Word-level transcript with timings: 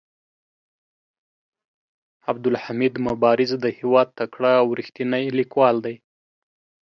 عبدالحمید 2.29 2.93
مبارز 3.07 3.51
د 3.63 3.65
هيواد 3.77 4.07
تکړه 4.19 4.51
او 4.61 4.67
ريښتيني 4.79 5.23
ليکوال 5.39 5.75
دي. 5.85 5.95